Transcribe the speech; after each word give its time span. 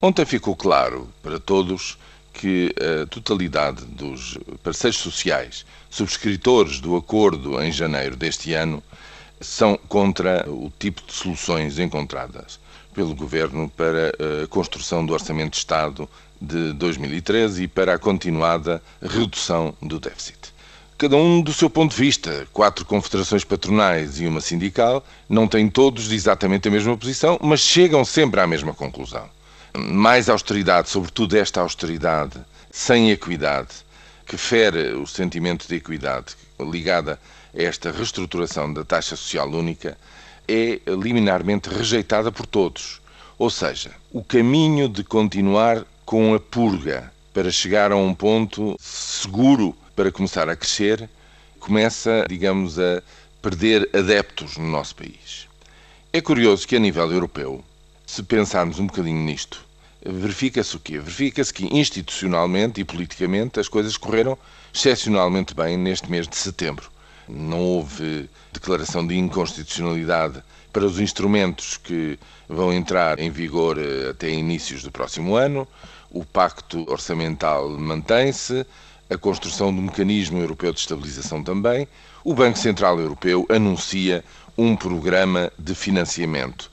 Ontem 0.00 0.24
ficou 0.24 0.54
claro 0.54 1.08
para 1.20 1.40
todos 1.40 1.98
que 2.32 2.72
a 2.80 3.04
totalidade 3.06 3.84
dos 3.84 4.38
parceiros 4.62 5.00
sociais 5.00 5.66
subscritores 5.90 6.78
do 6.78 6.94
acordo 6.94 7.60
em 7.60 7.72
janeiro 7.72 8.14
deste 8.14 8.54
ano 8.54 8.80
são 9.40 9.76
contra 9.88 10.48
o 10.48 10.72
tipo 10.78 11.02
de 11.04 11.12
soluções 11.12 11.80
encontradas 11.80 12.60
pelo 12.94 13.12
governo 13.12 13.68
para 13.76 14.12
a 14.44 14.46
construção 14.46 15.04
do 15.04 15.12
Orçamento 15.12 15.54
de 15.54 15.56
Estado 15.56 16.08
de 16.40 16.72
2013 16.74 17.64
e 17.64 17.66
para 17.66 17.94
a 17.94 17.98
continuada 17.98 18.80
redução 19.02 19.74
do 19.82 19.98
déficit. 19.98 20.54
Cada 20.96 21.16
um 21.16 21.42
do 21.42 21.52
seu 21.52 21.68
ponto 21.68 21.90
de 21.90 22.00
vista, 22.00 22.46
quatro 22.52 22.84
confederações 22.84 23.42
patronais 23.42 24.20
e 24.20 24.28
uma 24.28 24.40
sindical, 24.40 25.04
não 25.28 25.48
têm 25.48 25.68
todos 25.68 26.12
exatamente 26.12 26.68
a 26.68 26.70
mesma 26.70 26.96
posição, 26.96 27.36
mas 27.42 27.58
chegam 27.58 28.04
sempre 28.04 28.40
à 28.40 28.46
mesma 28.46 28.72
conclusão 28.72 29.28
mais 29.78 30.28
austeridade, 30.28 30.90
sobretudo 30.90 31.36
esta 31.36 31.60
austeridade 31.60 32.40
sem 32.70 33.10
equidade, 33.10 33.68
que 34.26 34.36
fere 34.36 34.92
o 34.92 35.06
sentimento 35.06 35.66
de 35.66 35.76
equidade 35.76 36.36
ligada 36.60 37.18
a 37.56 37.62
esta 37.62 37.90
reestruturação 37.90 38.72
da 38.72 38.84
taxa 38.84 39.16
social 39.16 39.48
única, 39.48 39.96
é 40.46 40.80
liminarmente 40.86 41.68
rejeitada 41.68 42.32
por 42.32 42.46
todos. 42.46 43.00
Ou 43.38 43.50
seja, 43.50 43.92
o 44.12 44.22
caminho 44.22 44.88
de 44.88 45.04
continuar 45.04 45.84
com 46.04 46.34
a 46.34 46.40
purga 46.40 47.12
para 47.32 47.50
chegar 47.50 47.92
a 47.92 47.96
um 47.96 48.12
ponto 48.12 48.76
seguro 48.80 49.76
para 49.94 50.10
começar 50.10 50.48
a 50.48 50.56
crescer 50.56 51.08
começa, 51.60 52.26
digamos, 52.28 52.78
a 52.78 53.02
perder 53.40 53.88
adeptos 53.94 54.56
no 54.56 54.68
nosso 54.68 54.96
país. 54.96 55.46
É 56.12 56.20
curioso 56.20 56.66
que, 56.66 56.76
a 56.76 56.78
nível 56.80 57.10
europeu, 57.12 57.64
se 58.06 58.22
pensarmos 58.22 58.78
um 58.78 58.86
bocadinho 58.86 59.22
nisto, 59.22 59.67
verifica-se 60.04 60.76
o 60.76 60.80
quê? 60.80 60.98
Verifica-se 60.98 61.52
que 61.52 61.66
institucionalmente 61.76 62.80
e 62.80 62.84
politicamente 62.84 63.58
as 63.58 63.68
coisas 63.68 63.96
correram 63.96 64.38
excepcionalmente 64.72 65.54
bem 65.54 65.76
neste 65.76 66.10
mês 66.10 66.28
de 66.28 66.36
setembro. 66.36 66.90
Não 67.28 67.60
houve 67.60 68.28
declaração 68.52 69.06
de 69.06 69.16
inconstitucionalidade 69.16 70.42
para 70.72 70.84
os 70.84 71.00
instrumentos 71.00 71.76
que 71.76 72.18
vão 72.48 72.72
entrar 72.72 73.18
em 73.18 73.30
vigor 73.30 73.76
eh, 73.78 74.10
até 74.10 74.30
inícios 74.30 74.82
do 74.82 74.90
próximo 74.90 75.34
ano. 75.34 75.66
O 76.10 76.24
pacto 76.24 76.90
orçamental 76.90 77.68
mantém-se, 77.68 78.64
a 79.10 79.18
construção 79.18 79.74
do 79.74 79.82
mecanismo 79.82 80.38
europeu 80.38 80.72
de 80.72 80.80
estabilização 80.80 81.42
também. 81.42 81.86
O 82.24 82.34
Banco 82.34 82.58
Central 82.58 82.98
Europeu 82.98 83.46
anuncia 83.50 84.24
um 84.56 84.74
programa 84.74 85.52
de 85.58 85.74
financiamento 85.74 86.70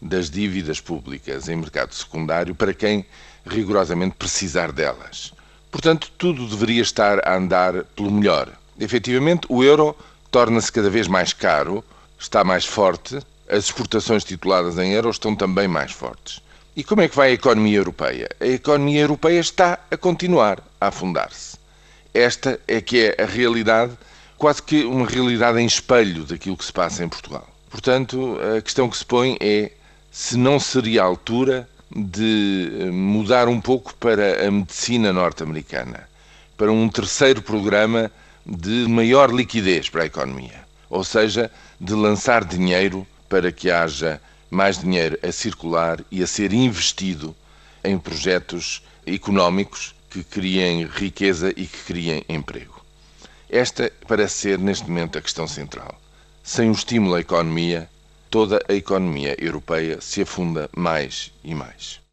das 0.00 0.30
dívidas 0.30 0.80
públicas 0.80 1.48
em 1.48 1.56
mercado 1.56 1.94
secundário 1.94 2.54
para 2.54 2.74
quem 2.74 3.04
rigorosamente 3.46 4.14
precisar 4.16 4.72
delas. 4.72 5.32
Portanto, 5.70 6.10
tudo 6.16 6.46
deveria 6.46 6.82
estar 6.82 7.26
a 7.26 7.36
andar 7.36 7.84
pelo 7.96 8.10
melhor. 8.10 8.50
Efetivamente, 8.78 9.46
o 9.48 9.62
euro 9.62 9.96
torna-se 10.30 10.72
cada 10.72 10.88
vez 10.88 11.08
mais 11.08 11.32
caro, 11.32 11.84
está 12.18 12.44
mais 12.44 12.64
forte, 12.64 13.18
as 13.48 13.64
exportações 13.64 14.24
tituladas 14.24 14.78
em 14.78 14.92
euros 14.92 15.16
estão 15.16 15.34
também 15.34 15.66
mais 15.66 15.92
fortes. 15.92 16.40
E 16.76 16.84
como 16.84 17.02
é 17.02 17.08
que 17.08 17.16
vai 17.16 17.30
a 17.30 17.34
economia 17.34 17.78
europeia? 17.78 18.28
A 18.40 18.46
economia 18.46 19.00
europeia 19.00 19.40
está 19.40 19.78
a 19.90 19.96
continuar 19.96 20.62
a 20.80 20.88
afundar-se. 20.88 21.58
Esta 22.14 22.60
é 22.68 22.80
que 22.80 23.06
é 23.06 23.22
a 23.22 23.26
realidade, 23.26 23.92
quase 24.36 24.62
que 24.62 24.84
uma 24.84 25.06
realidade 25.06 25.58
em 25.58 25.66
espelho 25.66 26.24
daquilo 26.24 26.56
que 26.56 26.64
se 26.64 26.72
passa 26.72 27.04
em 27.04 27.08
Portugal. 27.08 27.48
Portanto, 27.68 28.38
a 28.56 28.62
questão 28.62 28.88
que 28.88 28.96
se 28.96 29.04
põe 29.04 29.36
é 29.40 29.72
se 30.10 30.36
não 30.36 30.58
seria 30.58 31.02
a 31.02 31.06
altura 31.06 31.68
de 31.94 32.70
eh, 32.80 32.84
mudar 32.90 33.48
um 33.48 33.60
pouco 33.60 33.94
para 33.94 34.46
a 34.46 34.50
medicina 34.50 35.12
norte-americana, 35.12 36.08
para 36.56 36.72
um 36.72 36.88
terceiro 36.88 37.40
programa 37.42 38.10
de 38.44 38.86
maior 38.88 39.30
liquidez 39.32 39.88
para 39.88 40.02
a 40.02 40.06
economia, 40.06 40.64
ou 40.88 41.04
seja, 41.04 41.50
de 41.80 41.94
lançar 41.94 42.44
dinheiro 42.44 43.06
para 43.28 43.52
que 43.52 43.70
haja 43.70 44.20
mais 44.50 44.78
dinheiro 44.78 45.18
a 45.22 45.30
circular 45.30 46.02
e 46.10 46.22
a 46.22 46.26
ser 46.26 46.52
investido 46.52 47.36
em 47.84 47.98
projetos 47.98 48.82
económicos 49.06 49.94
que 50.10 50.24
criem 50.24 50.86
riqueza 50.86 51.50
e 51.50 51.66
que 51.66 51.78
criem 51.84 52.24
emprego. 52.28 52.82
Esta 53.48 53.92
parece 54.06 54.34
ser, 54.34 54.58
neste 54.58 54.88
momento, 54.88 55.18
a 55.18 55.22
questão 55.22 55.46
central. 55.46 55.98
Sem 56.42 56.68
o 56.70 56.72
estímulo 56.72 57.14
à 57.14 57.20
economia, 57.20 57.88
toda 58.30 58.60
a 58.68 58.74
economia 58.74 59.34
europeia 59.38 60.00
se 60.00 60.22
afunda 60.22 60.68
mais 60.76 61.32
e 61.42 61.54
mais. 61.54 62.07